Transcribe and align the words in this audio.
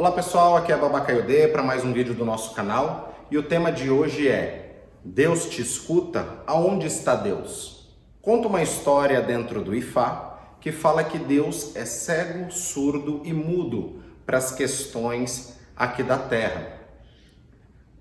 Olá 0.00 0.12
pessoal, 0.12 0.56
aqui 0.56 0.72
é 0.72 0.74
a 0.74 0.78
Babacaiodê 0.78 1.48
para 1.48 1.62
mais 1.62 1.84
um 1.84 1.92
vídeo 1.92 2.14
do 2.14 2.24
nosso 2.24 2.54
canal 2.54 3.14
e 3.30 3.36
o 3.36 3.42
tema 3.42 3.70
de 3.70 3.90
hoje 3.90 4.28
é 4.28 4.86
Deus 5.04 5.44
te 5.44 5.60
escuta? 5.60 6.38
Aonde 6.46 6.86
está 6.86 7.14
Deus? 7.14 7.94
Conta 8.22 8.48
uma 8.48 8.62
história 8.62 9.20
dentro 9.20 9.62
do 9.62 9.74
Ifá 9.74 10.38
que 10.58 10.72
fala 10.72 11.04
que 11.04 11.18
Deus 11.18 11.76
é 11.76 11.84
cego, 11.84 12.50
surdo 12.50 13.20
e 13.24 13.34
mudo 13.34 14.02
para 14.24 14.38
as 14.38 14.50
questões 14.50 15.58
aqui 15.76 16.02
da 16.02 16.16
Terra. 16.16 16.78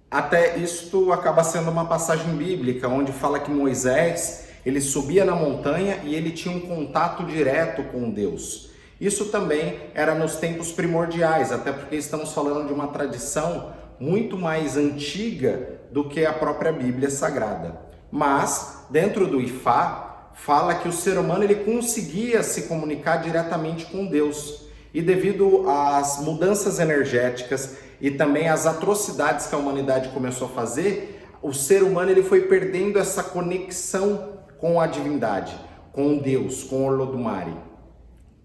Até 0.09 0.55
isto 0.55 1.11
acaba 1.11 1.43
sendo 1.43 1.69
uma 1.69 1.83
passagem 1.83 2.33
bíblica 2.33 2.87
onde 2.87 3.11
fala 3.11 3.41
que 3.41 3.51
Moisés 3.51 4.47
ele 4.65 4.79
subia 4.79 5.25
na 5.25 5.35
montanha 5.35 5.99
e 6.05 6.15
ele 6.15 6.31
tinha 6.31 6.55
um 6.55 6.61
contato 6.61 7.25
direto 7.25 7.83
com 7.91 8.09
Deus. 8.09 8.69
Isso 8.99 9.25
também 9.25 9.79
era 9.93 10.13
nos 10.13 10.35
tempos 10.35 10.71
primordiais, 10.71 11.51
até 11.51 11.71
porque 11.71 11.95
estamos 11.95 12.33
falando 12.33 12.67
de 12.67 12.73
uma 12.73 12.87
tradição 12.87 13.71
muito 13.99 14.37
mais 14.37 14.75
antiga 14.75 15.79
do 15.91 16.07
que 16.09 16.25
a 16.25 16.33
própria 16.33 16.71
Bíblia 16.71 17.09
Sagrada. 17.09 17.79
Mas, 18.11 18.85
dentro 18.89 19.27
do 19.27 19.39
Ifá, 19.39 20.31
fala 20.33 20.75
que 20.75 20.87
o 20.87 20.93
ser 20.93 21.17
humano 21.17 21.43
ele 21.43 21.55
conseguia 21.55 22.43
se 22.43 22.63
comunicar 22.63 23.17
diretamente 23.17 23.85
com 23.85 24.05
Deus. 24.05 24.67
E 24.93 25.01
devido 25.01 25.69
às 25.69 26.19
mudanças 26.19 26.79
energéticas 26.79 27.77
e 28.01 28.11
também 28.11 28.49
às 28.49 28.65
atrocidades 28.65 29.47
que 29.47 29.55
a 29.55 29.57
humanidade 29.57 30.09
começou 30.09 30.47
a 30.47 30.51
fazer, 30.51 31.21
o 31.41 31.53
ser 31.53 31.83
humano 31.83 32.11
ele 32.11 32.23
foi 32.23 32.41
perdendo 32.41 32.99
essa 32.99 33.23
conexão 33.23 34.39
com 34.57 34.81
a 34.81 34.87
divindade, 34.87 35.55
com 35.93 36.17
Deus, 36.17 36.63
com 36.63 36.85
Olodumare. 36.85 37.68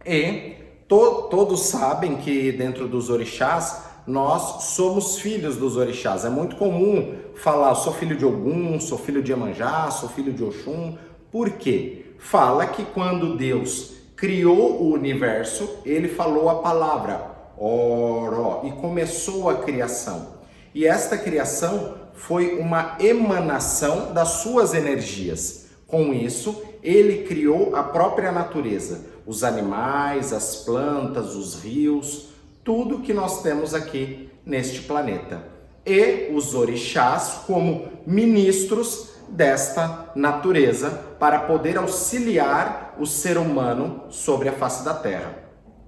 E 0.07 0.57
to, 0.87 1.29
todos 1.31 1.67
sabem 1.67 2.17
que 2.17 2.53
dentro 2.53 2.87
dos 2.87 3.09
orixás 3.11 3.85
nós 4.07 4.65
somos 4.65 5.19
filhos 5.19 5.57
dos 5.57 5.77
orixás. 5.77 6.25
É 6.25 6.29
muito 6.29 6.57
comum 6.57 7.15
falar, 7.35 7.75
sou 7.75 7.93
filho 7.93 8.17
de 8.17 8.25
Ogum, 8.25 8.79
sou 8.79 8.99
filho 8.99 9.23
de 9.23 9.33
Emanjá, 9.33 9.91
sou 9.91 10.09
filho 10.09 10.33
de 10.33 10.45
Oxum. 10.45 10.97
Por 11.33 11.51
quê? 11.53 12.07
Fala 12.19 12.67
que 12.67 12.85
quando 12.85 13.37
Deus 13.37 13.95
criou 14.15 14.83
o 14.83 14.93
universo, 14.93 15.79
ele 15.85 16.09
falou 16.09 16.49
a 16.49 16.57
palavra 16.57 17.35
Oro 17.57 18.67
e 18.67 18.73
começou 18.73 19.49
a 19.49 19.57
criação. 19.57 20.35
E 20.75 20.87
esta 20.87 21.17
criação 21.17 21.95
foi 22.15 22.59
uma 22.59 22.97
emanação 23.01 24.13
das 24.13 24.29
suas 24.29 24.75
energias. 24.75 25.67
Com 25.87 26.13
isso, 26.13 26.63
ele 26.83 27.25
criou 27.25 27.77
a 27.77 27.83
própria 27.83 28.33
natureza 28.33 29.14
os 29.27 29.43
animais, 29.43 30.33
as 30.33 30.57
plantas, 30.57 31.35
os 31.35 31.63
rios, 31.63 32.29
tudo 32.63 33.01
que 33.01 33.13
nós 33.13 33.43
temos 33.43 33.75
aqui 33.75 34.31
neste 34.45 34.83
planeta. 34.83 35.43
E 35.87 36.31
os 36.35 36.55
orixás 36.55 37.41
como 37.47 37.89
ministros 38.07 39.11
desta 39.29 40.11
natureza 40.15 40.91
para 41.19 41.41
poder 41.41 41.77
auxiliar 41.79 42.95
o 42.99 43.07
ser 43.07 43.37
humano 43.37 44.05
sobre 44.11 44.49
a 44.49 44.53
face 44.53 44.85
da 44.85 44.95
Terra. 44.95 45.35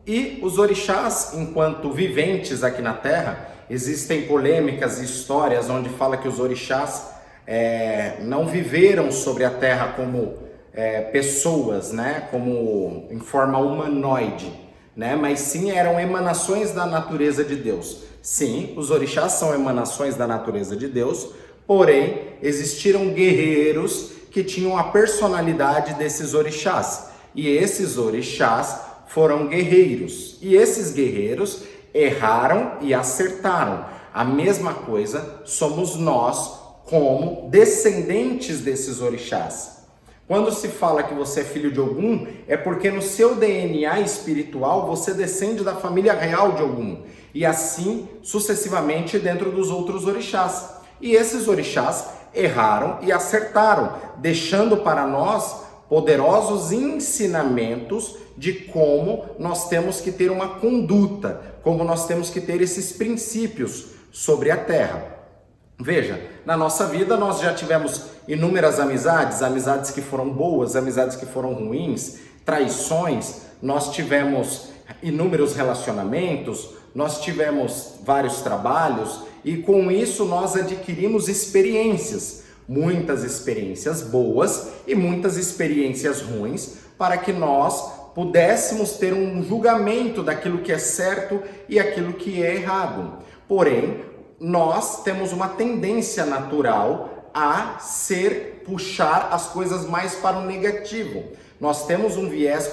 E 0.07 0.39
os 0.43 0.59
orixás, 0.59 1.33
enquanto 1.35 1.91
viventes 1.91 2.63
aqui 2.63 2.81
na 2.81 2.95
Terra, 2.95 3.49
existem 3.69 4.27
polêmicas 4.27 5.01
e 5.01 5.05
histórias 5.05 5.69
onde 5.69 5.89
fala 5.89 6.17
que 6.17 6.29
os 6.29 6.39
orixás 6.39 7.11
é, 7.47 8.19
não 8.21 8.47
viveram 8.47 9.11
sobre 9.11 9.45
a 9.45 9.51
Terra 9.51 9.95
como 9.97 10.46
é, 10.77 11.01
pessoas, 11.01 11.91
né, 11.91 12.29
como 12.31 13.09
em 13.11 13.19
forma 13.19 13.59
humanoide, 13.59 14.53
né, 14.95 15.17
mas 15.17 15.41
sim 15.41 15.71
eram 15.71 15.99
emanações 15.99 16.71
da 16.73 16.85
natureza 16.85 17.43
de 17.43 17.57
Deus. 17.57 18.03
Sim, 18.21 18.75
os 18.77 18.91
orixás 18.91 19.33
são 19.33 19.55
emanações 19.55 20.15
da 20.15 20.27
natureza 20.27 20.77
de 20.77 20.87
Deus, 20.87 21.31
porém 21.67 22.35
existiram 22.43 23.09
guerreiros 23.09 24.13
que 24.31 24.45
tinham 24.45 24.77
a 24.77 24.85
personalidade 24.85 25.95
desses 25.95 26.35
orixás. 26.35 27.09
E 27.35 27.49
esses 27.49 27.97
orixás 27.97 28.81
foram 29.07 29.47
guerreiros. 29.47 30.37
E 30.43 30.57
esses 30.57 30.93
guerreiros 30.93 31.63
erraram 31.95 32.79
e 32.83 32.93
acertaram. 32.93 33.87
A 34.13 34.25
mesma 34.25 34.75
coisa 34.75 35.41
somos 35.45 35.97
nós 35.97 36.59
como 36.85 37.49
descendentes 37.51 38.61
desses 38.61 39.01
orixás. 39.01 39.76
Quando 40.27 40.53
se 40.53 40.69
fala 40.69 41.05
que 41.05 41.15
você 41.15 41.41
é 41.41 41.45
filho 41.45 41.71
de 41.71 41.81
Ogum, 41.81 42.27
é 42.49 42.57
porque 42.57 42.91
no 42.91 43.01
seu 43.01 43.37
DNA 43.37 44.01
espiritual 44.01 44.87
você 44.87 45.15
descende 45.15 45.63
da 45.63 45.77
família 45.77 46.15
real 46.15 46.53
de 46.53 46.63
Ogum. 46.65 47.03
E 47.33 47.47
assim 47.47 48.09
sucessivamente 48.23 49.21
dentro 49.21 49.53
dos 49.53 49.71
outros 49.71 50.05
orixás. 50.05 50.71
E 51.01 51.15
esses 51.15 51.47
orixás 51.47 52.09
erraram 52.35 52.99
e 53.03 53.13
acertaram, 53.13 53.95
deixando 54.17 54.79
para 54.79 55.07
nós 55.07 55.65
poderosos 55.89 56.73
ensinamentos 56.73 58.17
de 58.37 58.53
como 58.53 59.27
nós 59.39 59.69
temos 59.69 60.01
que 60.01 60.11
ter 60.11 60.31
uma 60.33 60.57
conduta, 60.59 61.41
como 61.63 61.85
nós 61.85 62.07
temos 62.07 62.31
que 62.31 62.41
ter 62.41 62.61
esses 62.61 62.93
princípios 62.93 63.87
sobre 64.11 64.51
a 64.51 64.57
terra. 64.57 65.17
Veja, 65.79 66.21
na 66.45 66.57
nossa 66.57 66.87
vida 66.87 67.17
nós 67.17 67.41
já 67.41 67.53
tivemos 67.53 68.07
inúmeras 68.27 68.81
amizades, 68.81 69.43
amizades 69.43 69.91
que 69.91 70.01
foram 70.01 70.31
boas, 70.31 70.75
amizades 70.75 71.17
que 71.17 71.27
foram 71.27 71.53
ruins, 71.53 72.19
traições, 72.45 73.43
nós 73.61 73.93
tivemos 73.93 74.71
inúmeros 75.03 75.55
relacionamentos, 75.55 76.71
nós 76.95 77.21
tivemos 77.21 77.97
vários 78.03 78.41
trabalhos 78.41 79.21
e 79.45 79.59
com 79.59 79.91
isso 79.91 80.25
nós 80.25 80.57
adquirimos 80.57 81.29
experiências, 81.29 82.45
muitas 82.67 83.23
experiências 83.23 84.01
boas 84.03 84.69
e 84.87 84.95
muitas 84.95 85.37
experiências 85.37 86.23
ruins, 86.23 86.79
para 86.97 87.19
que 87.19 87.33
nós 87.35 87.93
pudéssemos 88.15 88.93
ter 88.93 89.13
um 89.13 89.45
julgamento 89.45 90.23
daquilo 90.23 90.59
que 90.59 90.73
é 90.73 90.79
certo 90.79 91.43
e 91.69 91.79
aquilo 91.79 92.15
que 92.15 92.43
é 92.43 92.55
errado. 92.55 93.19
Porém, 93.47 94.01
nós 94.41 95.03
temos 95.03 95.33
uma 95.33 95.49
tendência 95.49 96.25
natural 96.27 97.31
a 97.33 97.79
ser 97.79 98.63
puxar 98.65 99.29
as 99.31 99.49
coisas 99.49 99.87
mais 99.87 100.15
para 100.15 100.39
o 100.39 100.47
negativo. 100.47 101.25
Nós 101.61 101.87
temos 101.87 102.17
um 102.17 102.29
viés 102.29 102.73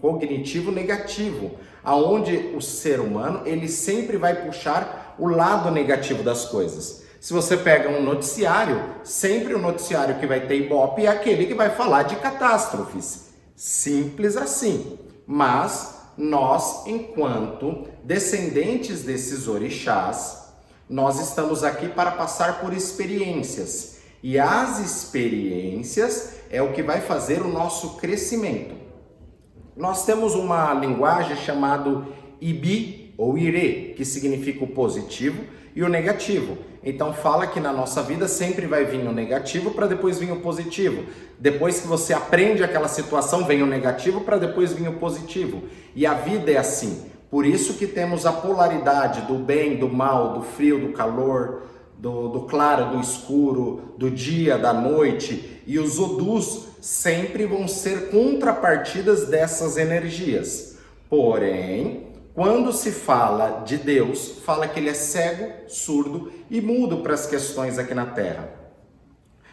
cognitivo 0.00 0.72
negativo, 0.72 1.52
aonde 1.84 2.52
o 2.56 2.60
ser 2.60 3.00
humano 3.00 3.42
ele 3.44 3.68
sempre 3.68 4.16
vai 4.16 4.44
puxar 4.44 5.14
o 5.18 5.28
lado 5.28 5.70
negativo 5.70 6.22
das 6.22 6.44
coisas. 6.46 7.04
Se 7.20 7.32
você 7.32 7.56
pega 7.56 7.88
um 7.88 8.02
noticiário, 8.02 8.80
sempre 9.02 9.54
o 9.54 9.58
noticiário 9.58 10.18
que 10.18 10.26
vai 10.26 10.46
ter 10.46 10.56
ibope 10.56 11.06
é 11.06 11.08
aquele 11.08 11.46
que 11.46 11.54
vai 11.54 11.70
falar 11.70 12.04
de 12.04 12.16
catástrofes. 12.16 13.30
Simples 13.56 14.36
assim. 14.36 14.98
Mas 15.26 15.96
nós, 16.16 16.86
enquanto 16.86 17.86
descendentes 18.04 19.02
desses 19.02 19.48
orixás, 19.48 20.47
nós 20.88 21.20
estamos 21.20 21.62
aqui 21.62 21.88
para 21.88 22.12
passar 22.12 22.60
por 22.60 22.72
experiências. 22.72 23.98
E 24.22 24.38
as 24.38 24.80
experiências 24.80 26.36
é 26.50 26.62
o 26.62 26.72
que 26.72 26.82
vai 26.82 27.00
fazer 27.00 27.42
o 27.42 27.48
nosso 27.48 27.96
crescimento. 27.96 28.74
Nós 29.76 30.04
temos 30.04 30.34
uma 30.34 30.74
linguagem 30.74 31.36
chamada 31.36 32.04
Ibi 32.40 33.14
ou 33.16 33.36
Ire, 33.36 33.94
que 33.96 34.04
significa 34.04 34.64
o 34.64 34.68
positivo 34.68 35.44
e 35.74 35.82
o 35.82 35.88
negativo. 35.88 36.58
Então 36.82 37.12
fala 37.12 37.46
que 37.46 37.60
na 37.60 37.72
nossa 37.72 38.02
vida 38.02 38.26
sempre 38.26 38.66
vai 38.66 38.84
vir 38.84 39.06
o 39.06 39.12
negativo 39.12 39.72
para 39.72 39.86
depois 39.86 40.18
vir 40.18 40.32
o 40.32 40.40
positivo. 40.40 41.04
Depois 41.38 41.80
que 41.80 41.86
você 41.86 42.12
aprende 42.12 42.64
aquela 42.64 42.88
situação, 42.88 43.44
vem 43.44 43.62
o 43.62 43.66
negativo 43.66 44.22
para 44.22 44.38
depois 44.38 44.72
vir 44.72 44.88
o 44.88 44.94
positivo. 44.94 45.64
E 45.94 46.06
a 46.06 46.14
vida 46.14 46.50
é 46.50 46.56
assim. 46.56 47.06
Por 47.30 47.44
isso 47.44 47.74
que 47.74 47.86
temos 47.86 48.24
a 48.24 48.32
polaridade 48.32 49.22
do 49.22 49.34
bem, 49.34 49.76
do 49.76 49.88
mal, 49.88 50.32
do 50.32 50.42
frio, 50.42 50.80
do 50.80 50.92
calor, 50.92 51.62
do, 51.98 52.28
do 52.28 52.40
claro, 52.42 52.96
do 52.96 53.00
escuro, 53.00 53.92
do 53.98 54.10
dia, 54.10 54.56
da 54.56 54.72
noite. 54.72 55.62
E 55.66 55.78
os 55.78 55.98
odus 55.98 56.68
sempre 56.80 57.44
vão 57.44 57.68
ser 57.68 58.10
contrapartidas 58.10 59.26
dessas 59.26 59.76
energias. 59.76 60.78
Porém, 61.10 62.06
quando 62.34 62.72
se 62.72 62.92
fala 62.92 63.62
de 63.64 63.76
Deus, 63.76 64.38
fala 64.44 64.66
que 64.66 64.80
ele 64.80 64.88
é 64.88 64.94
cego, 64.94 65.52
surdo 65.68 66.32
e 66.50 66.62
mudo 66.62 66.98
para 66.98 67.12
as 67.12 67.26
questões 67.26 67.78
aqui 67.78 67.92
na 67.92 68.06
Terra. 68.06 68.48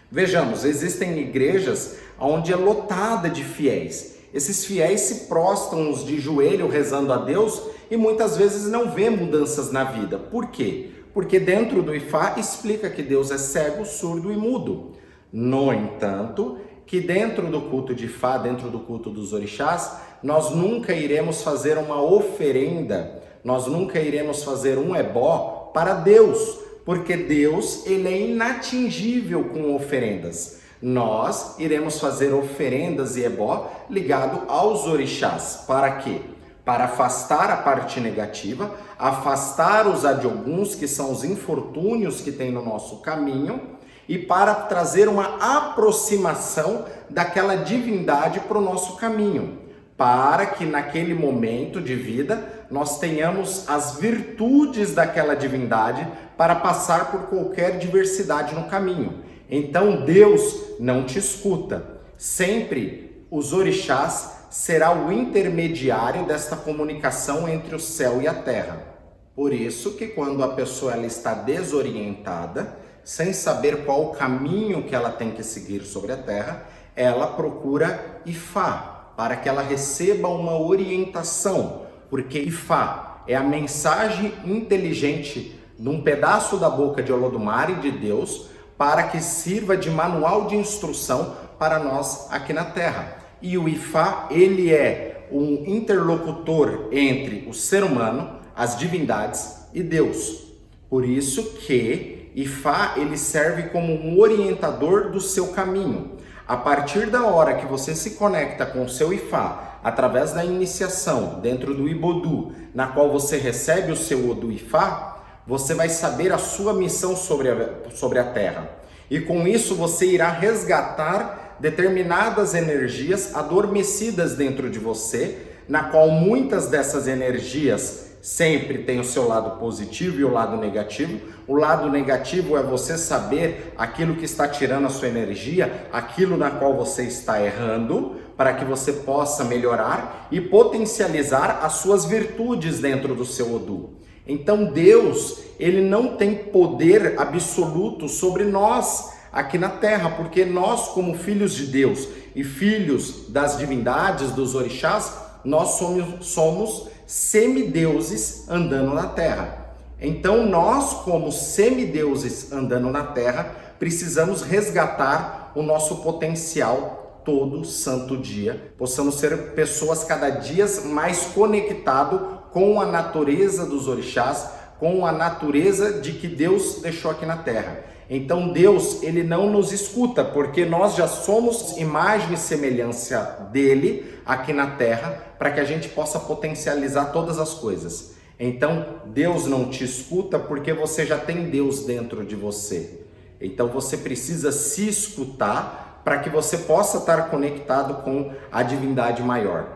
Vejamos, 0.10 0.63
existem 0.63 1.19
igrejas 1.19 1.98
onde 2.18 2.54
é 2.54 2.56
lotada 2.56 3.30
de 3.30 3.44
fiéis 3.44 4.14
esses 4.36 4.66
fiéis 4.66 5.00
se 5.00 5.16
prostram 5.28 5.94
de 5.94 6.20
joelho 6.20 6.68
rezando 6.68 7.14
a 7.14 7.18
Deus 7.18 7.62
e 7.90 7.96
muitas 7.96 8.36
vezes 8.36 8.70
não 8.70 8.92
vê 8.92 9.10
mudanças 9.10 9.72
na 9.72 9.86
vida. 9.86 10.18
Por 10.18 10.48
quê? 10.48 10.90
Porque 11.14 11.40
dentro 11.40 11.82
do 11.82 11.96
Ifá 11.96 12.36
explica 12.38 12.90
que 12.90 13.02
Deus 13.02 13.32
é 13.32 13.38
cego, 13.38 13.86
surdo 13.86 14.34
e 14.34 14.36
mudo. 14.36 14.92
No 15.32 15.72
entanto, 15.72 16.58
que 16.86 17.00
dentro 17.00 17.48
do 17.48 17.62
culto 17.62 17.96
de 17.96 18.06
Ifá, 18.06 18.38
dentro 18.38 18.70
do 18.70 18.80
culto 18.80 19.10
dos 19.10 19.32
orixás, 19.32 19.94
nós 20.22 20.52
nunca 20.54 20.94
iremos 20.94 21.42
fazer 21.42 21.78
uma 21.78 22.02
oferenda 22.02 23.22
Nós 23.42 23.68
nunca 23.68 24.02
iremos 24.02 24.44
fazer 24.44 24.78
um 24.78 24.96
ebó 24.96 25.72
para 25.74 25.94
Deus, 25.94 26.60
porque 26.84 27.16
Deus 27.16 27.86
ele 27.86 28.08
é 28.10 28.22
inatingível 28.32 29.46
com 29.46 29.74
oferendas. 29.76 30.64
Nós 30.88 31.56
iremos 31.58 32.00
fazer 32.00 32.32
oferendas 32.32 33.18
e 33.18 33.24
ebó 33.24 33.72
ligado 33.90 34.44
aos 34.48 34.86
orixás. 34.86 35.64
Para 35.66 35.94
quê? 35.94 36.22
Para 36.64 36.84
afastar 36.84 37.50
a 37.50 37.58
parte 37.58 38.00
negativa, 38.00 38.70
afastar 38.96 39.88
os 39.88 40.06
adioguns, 40.06 40.76
que 40.76 40.88
são 40.88 41.12
os 41.12 41.24
infortúnios 41.24 42.22
que 42.22 42.32
tem 42.32 42.52
no 42.52 42.64
nosso 42.64 42.98
caminho, 42.98 43.62
e 44.08 44.20
para 44.20 44.54
trazer 44.54 45.10
uma 45.10 45.38
aproximação 45.58 46.86
daquela 47.10 47.56
divindade 47.56 48.42
para 48.42 48.60
o 48.60 48.62
nosso 48.62 48.96
caminho, 48.98 49.58
para 49.98 50.46
que 50.46 50.66
naquele 50.68 51.16
momento 51.16 51.82
de 51.82 51.96
vida 51.96 52.68
nós 52.70 53.00
tenhamos 53.00 53.68
as 53.68 53.96
virtudes 53.96 54.94
daquela 54.94 55.36
divindade 55.36 56.08
para 56.38 56.54
passar 56.54 57.10
por 57.10 57.22
qualquer 57.22 57.80
diversidade 57.80 58.54
no 58.54 58.66
caminho. 58.66 59.26
Então 59.50 60.06
Deus 60.06 60.75
não 60.80 61.03
te 61.03 61.19
escuta. 61.19 62.00
Sempre 62.18 63.25
os 63.30 63.53
orixás 63.53 64.47
será 64.50 64.95
o 64.95 65.12
intermediário 65.12 66.25
desta 66.25 66.56
comunicação 66.56 67.47
entre 67.47 67.75
o 67.75 67.80
céu 67.80 68.21
e 68.21 68.27
a 68.27 68.33
terra. 68.33 68.95
Por 69.36 69.53
isso 69.53 69.95
que 69.95 70.07
quando 70.07 70.44
a 70.44 70.50
pessoa 70.50 70.94
ela 70.94 71.06
está 71.06 71.33
desorientada, 71.33 72.77
sem 73.03 73.33
saber 73.33 73.86
qual 73.86 74.06
o 74.06 74.12
caminho 74.12 74.83
que 74.83 74.95
ela 74.95 75.12
tem 75.12 75.31
que 75.31 75.44
seguir 75.44 75.81
sobre 75.81 76.12
a 76.13 76.18
terra, 76.18 76.65
ela 76.95 77.27
procura 77.27 78.21
Ifá, 78.25 79.12
para 79.18 79.36
que 79.36 79.50
ela 79.50 79.62
receba 79.62 80.30
uma 80.30 80.57
orientação, 80.57 81.86
porque 82.09 82.39
Ifá 82.39 83.24
é 83.27 83.36
a 83.36 83.44
mensagem 83.44 84.33
inteligente 84.45 85.59
num 85.77 86.01
pedaço 86.01 86.57
da 86.57 86.69
boca 86.69 87.03
de 87.03 87.12
Olodumare 87.12 87.75
de 87.75 87.91
Deus 87.91 88.50
para 88.77 89.04
que 89.04 89.22
sirva 89.22 89.77
de 89.77 89.89
manual 89.89 90.48
de 90.48 90.56
instrução 90.56 91.36
para 91.57 91.80
nós 91.80 92.27
aqui 92.31 92.54
na 92.54 92.66
Terra. 92.66 93.18
E 93.42 93.57
o 93.57 93.68
Ifá, 93.69 94.27
ele 94.30 94.74
é 94.74 95.27
um 95.31 95.63
interlocutor 95.66 96.89
entre 96.92 97.48
o 97.50 97.54
ser 97.54 97.83
humano, 97.83 98.39
as 98.56 98.77
divindades 98.77 99.68
e 99.74 99.81
Deus. 99.81 100.45
Por 100.89 101.06
isso 101.06 101.44
que 101.60 102.31
Ifá, 102.36 102.94
ele 102.98 103.18
serve 103.18 103.69
como 103.69 103.94
um 103.94 104.19
orientador 104.19 105.10
do 105.10 105.19
seu 105.19 105.48
caminho. 105.50 106.12
A 106.48 106.57
partir 106.57 107.10
da 107.10 107.25
hora 107.25 107.56
que 107.56 107.66
você 107.66 107.95
se 107.95 108.12
conecta 108.12 108.66
com 108.66 108.83
o 108.83 108.89
seu 108.89 109.12
Ifá, 109.12 109.80
através 109.83 110.33
da 110.33 110.44
iniciação 110.44 111.39
dentro 111.42 111.74
do 111.74 111.88
Ibodu, 111.88 112.51
na 112.74 112.88
qual 112.88 113.12
você 113.12 113.38
recebe 113.38 113.92
o 113.92 113.95
seu 113.95 114.30
Odu 114.30 114.51
Ifá, 114.51 115.14
você 115.47 115.74
vai 115.74 115.89
saber 115.89 116.31
a 116.31 116.38
sua 116.38 116.74
missão 116.74 117.15
sobre 117.15 117.50
a, 117.50 117.89
sobre 117.94 118.19
a 118.19 118.24
Terra. 118.24 118.69
E 119.09 119.19
com 119.19 119.47
isso 119.47 119.75
você 119.75 120.07
irá 120.07 120.30
resgatar 120.30 121.57
determinadas 121.59 122.53
energias 122.53 123.36
adormecidas 123.36 124.36
dentro 124.36 124.69
de 124.69 124.80
você, 124.80 125.38
na 125.69 125.86
qual 125.86 126.09
muitas 126.09 126.68
dessas 126.68 127.07
energias 127.07 128.06
sempre 128.21 128.80
têm 128.80 129.00
o 129.00 129.03
seu 129.03 129.27
lado 129.27 129.59
positivo 129.59 130.19
e 130.19 130.24
o 130.24 130.31
lado 130.31 130.57
negativo. 130.57 131.19
O 131.48 131.56
lado 131.56 131.91
negativo 131.91 132.57
é 132.57 132.63
você 132.63 132.98
saber 132.98 133.74
aquilo 133.77 134.15
que 134.15 134.25
está 134.25 134.48
tirando 134.48 134.88
a 134.88 134.89
sua 134.89 135.07
energia, 135.07 135.88
aquilo 135.94 136.36
na 136.36 136.50
qual 136.50 136.75
você 136.75 137.03
está 137.03 137.39
errando, 137.39 138.15
para 138.36 138.53
que 138.53 138.65
você 138.65 138.91
possa 138.91 139.44
melhorar 139.44 140.27
e 140.31 140.41
potencializar 140.41 141.59
as 141.62 141.74
suas 141.74 142.06
virtudes 142.06 142.80
dentro 142.80 143.13
do 143.13 143.24
seu 143.24 143.53
Odu. 143.53 144.05
Então 144.27 144.66
Deus, 144.66 145.39
ele 145.60 145.81
não 145.81 146.16
tem 146.16 146.36
poder 146.36 147.16
absoluto 147.18 148.10
sobre 148.10 148.44
nós 148.44 149.13
aqui 149.31 149.57
na 149.57 149.69
terra, 149.69 150.12
porque 150.12 150.45
nós 150.45 150.89
como 150.89 151.18
filhos 151.18 151.54
de 151.54 151.68
Deus 151.68 152.07
e 152.36 152.44
filhos 152.44 153.30
das 153.30 153.57
divindades, 153.57 154.31
dos 154.31 154.56
orixás, 154.56 155.13
nós 155.44 155.72
somos, 155.77 156.25
somos 156.25 156.88
semideuses 157.06 158.50
andando 158.50 158.94
na 158.94 159.07
terra. 159.07 159.75
Então 160.01 160.45
nós 160.45 160.94
como 161.04 161.31
semideuses 161.31 162.51
andando 162.51 162.89
na 162.89 163.04
terra, 163.04 163.56
precisamos 163.80 164.42
resgatar 164.42 165.51
o 165.56 165.62
nosso 165.62 165.98
potencial 165.98 167.22
todo 167.24 167.66
santo 167.66 168.16
dia, 168.18 168.74
possamos 168.77 169.16
ser 169.16 169.54
pessoas 169.54 170.04
cada 170.04 170.30
dia 170.30 170.68
mais 170.86 171.25
conectado 171.25 172.35
com 172.56 172.80
a 172.80 172.86
natureza 172.86 173.66
dos 173.66 173.90
orixás, 173.90 174.50
com 174.80 175.06
a 175.06 175.12
natureza 175.12 176.00
de 176.00 176.13
que 176.13 176.25
Deus 176.25 176.80
deixou 176.81 177.12
aqui 177.12 177.25
na 177.25 177.36
terra. 177.36 177.84
Então 178.10 178.54
Deus, 178.54 179.04
ele 179.04 179.24
não 179.24 179.52
nos 179.52 179.74
escuta, 179.74 180.24
porque 180.24 180.63
nós 180.63 180.96
já 180.96 181.06
somos 181.06 181.75
imagem 181.75 182.34
e 182.34 182.38
semelhança 182.38 183.50
dele 183.52 184.19
aqui 184.25 184.54
na 184.54 184.68
terra, 184.68 185.36
para 185.38 185.52
que 185.52 185.60
a 185.60 185.66
gente 185.66 185.90
possa 185.90 186.18
potencializar 186.18 187.12
todas 187.12 187.40
as 187.40 187.56
coisas. 187.56 188.13
Então, 188.40 189.01
Deus 189.08 189.48
não 189.48 189.69
te 189.69 189.84
escuta 189.84 190.40
porque 190.40 190.72
você 190.72 191.06
já 191.06 191.18
tem 191.18 191.50
Deus 191.50 191.84
dentro 191.84 192.24
de 192.24 192.38
você. 192.38 193.01
Então 193.42 193.68
você 193.68 193.98
precisa 193.98 194.54
se 194.54 194.88
escutar 194.88 196.01
para 196.06 196.19
que 196.19 196.30
você 196.30 196.60
possa 196.60 197.00
estar 197.00 197.30
conectado 197.30 198.01
com 198.04 198.31
a 198.50 198.63
divindade 198.63 199.22
maior. 199.22 199.68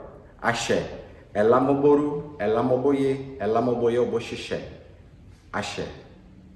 Axé. 0.42 0.99
Ela 1.40 1.58
moboru, 1.62 2.36
ela 2.38 2.62
moboye, 2.62 3.38
ela 3.40 3.62
moboye 3.62 3.98
oboxixé. 3.98 4.60
Axé. 5.54 5.86